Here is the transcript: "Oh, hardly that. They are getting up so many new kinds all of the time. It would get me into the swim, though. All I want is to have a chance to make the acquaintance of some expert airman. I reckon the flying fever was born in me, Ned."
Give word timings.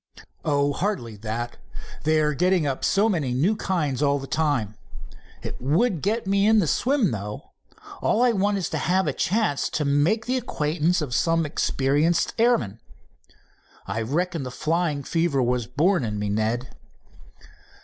"Oh, 0.43 0.73
hardly 0.73 1.15
that. 1.17 1.57
They 2.05 2.19
are 2.21 2.33
getting 2.33 2.65
up 2.65 2.83
so 2.83 3.07
many 3.07 3.35
new 3.35 3.55
kinds 3.55 4.01
all 4.01 4.15
of 4.15 4.21
the 4.23 4.27
time. 4.27 4.73
It 5.43 5.61
would 5.61 6.01
get 6.01 6.25
me 6.25 6.47
into 6.47 6.61
the 6.61 6.67
swim, 6.67 7.11
though. 7.11 7.51
All 8.01 8.23
I 8.23 8.31
want 8.31 8.57
is 8.57 8.67
to 8.69 8.79
have 8.79 9.05
a 9.05 9.13
chance 9.13 9.69
to 9.69 9.85
make 9.85 10.25
the 10.25 10.37
acquaintance 10.37 11.03
of 11.03 11.13
some 11.13 11.45
expert 11.45 12.31
airman. 12.39 12.79
I 13.85 14.01
reckon 14.01 14.41
the 14.41 14.49
flying 14.49 15.03
fever 15.03 15.39
was 15.39 15.67
born 15.67 16.03
in 16.03 16.17
me, 16.17 16.29
Ned." 16.29 16.69